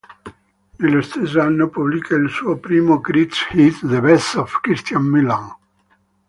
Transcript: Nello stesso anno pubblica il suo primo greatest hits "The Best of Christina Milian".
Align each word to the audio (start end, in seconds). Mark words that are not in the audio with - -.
Nello 0.77 1.01
stesso 1.03 1.39
anno 1.41 1.69
pubblica 1.69 2.15
il 2.15 2.27
suo 2.27 2.57
primo 2.57 2.99
greatest 2.99 3.53
hits 3.53 3.81
"The 3.85 4.01
Best 4.01 4.33
of 4.37 4.59
Christina 4.61 4.99
Milian". 4.99 5.55